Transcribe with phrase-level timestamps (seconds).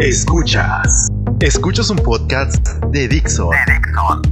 [0.00, 1.08] Escuchas.
[1.40, 3.50] Escuchas un podcast de Dixon.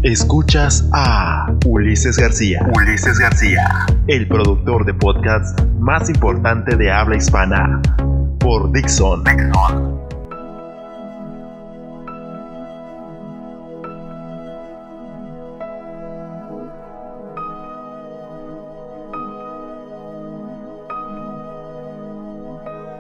[0.03, 2.67] Escuchas a Ulises García.
[2.75, 3.69] Ulises García.
[4.07, 7.83] El productor de podcast más importante de habla hispana.
[8.39, 9.23] Por Dixon.
[9.25, 9.99] Dixon.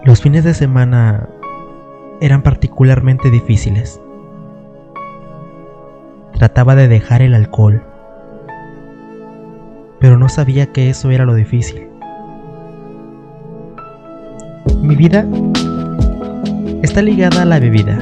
[0.04, 1.26] Los fines de semana
[2.20, 4.00] eran particularmente difíciles.
[6.34, 7.82] Trataba de dejar el alcohol,
[10.00, 11.88] pero no sabía que eso era lo difícil.
[14.82, 15.26] Mi vida
[16.82, 17.98] está ligada a la bebida,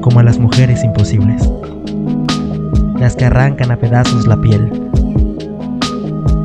[0.00, 1.48] como a las mujeres imposibles,
[2.98, 4.70] las que arrancan a pedazos la piel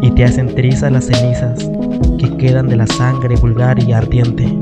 [0.02, 1.70] y te hacen trizas las cenizas
[2.18, 4.61] que quedan de la sangre vulgar y ardiente.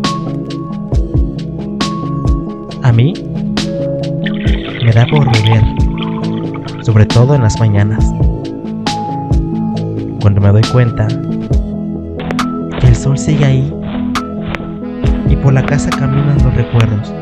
[2.83, 3.13] A mí
[4.83, 5.63] me da por beber,
[6.81, 8.03] sobre todo en las mañanas,
[10.21, 11.07] cuando me doy cuenta
[12.79, 13.73] que el sol sigue ahí
[15.29, 17.13] y por la casa caminan los recuerdos,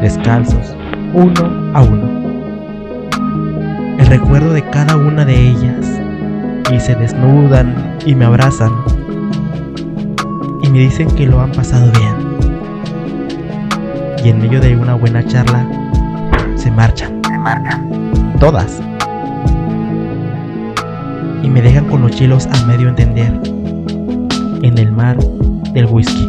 [0.00, 0.74] descalzos,
[1.14, 2.08] uno a uno.
[3.98, 6.00] El recuerdo de cada una de ellas
[6.72, 8.72] y se desnudan y me abrazan
[10.62, 12.29] y me dicen que lo han pasado bien.
[14.22, 15.66] Y en medio de una buena charla
[16.54, 17.22] se marchan.
[17.26, 18.12] Se marcan.
[18.38, 18.80] Todas.
[21.42, 23.32] Y me dejan con los hielos a medio entender
[24.62, 25.16] en el mar
[25.72, 26.28] del whisky.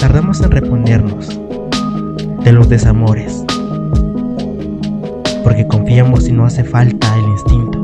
[0.00, 1.38] Tardamos en reponernos
[2.42, 3.44] de los desamores,
[5.44, 7.78] porque confiamos y no hace falta el instinto.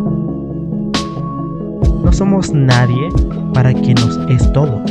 [2.02, 3.08] No somos nadie
[3.52, 4.82] para quien nos es todo.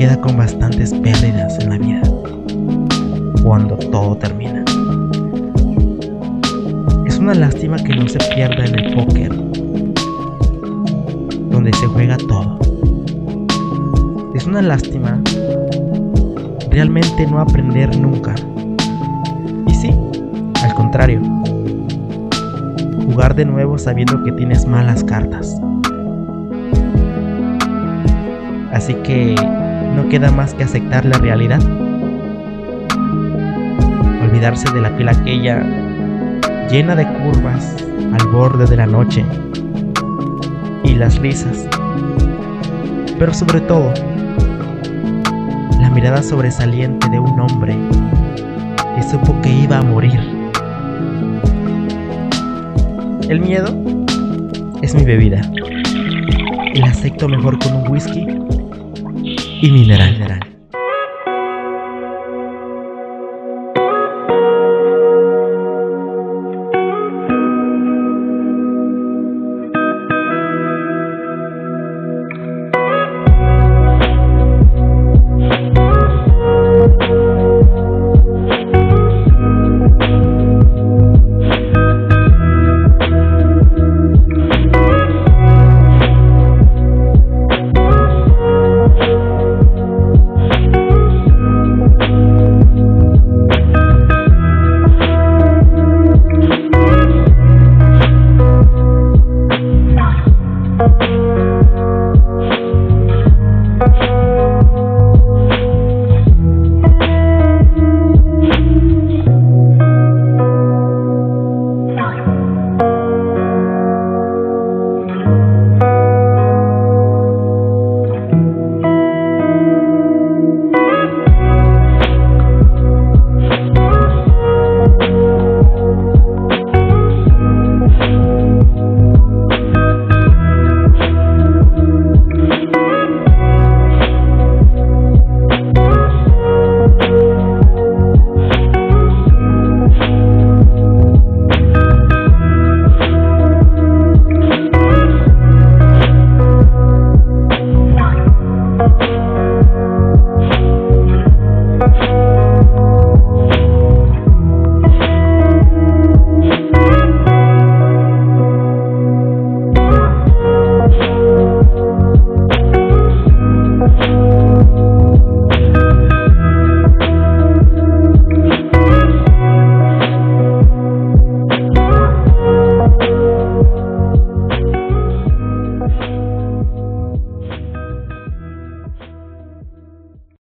[0.00, 2.00] Queda con bastantes pérdidas en la vida
[3.42, 4.64] cuando todo termina.
[7.04, 9.28] Es una lástima que no se pierda en el póker,
[11.50, 12.58] donde se juega todo.
[14.34, 15.20] Es una lástima
[16.70, 18.34] realmente no aprender nunca.
[19.66, 19.90] Y sí,
[20.62, 21.20] al contrario,
[23.04, 25.60] jugar de nuevo sabiendo que tienes malas cartas.
[28.72, 29.34] Así que
[29.94, 31.60] no queda más que aceptar la realidad.
[34.22, 35.62] Olvidarse de la piel aquella
[36.70, 37.76] llena de curvas
[38.12, 39.24] al borde de la noche
[40.84, 41.66] y las risas.
[43.18, 43.92] Pero sobre todo,
[45.80, 47.76] la mirada sobresaliente de un hombre
[48.94, 50.20] que supo que iba a morir.
[53.28, 53.68] El miedo
[54.82, 55.40] es mi bebida
[56.74, 58.26] y la acepto mejor con un whisky
[59.62, 60.49] y mineral.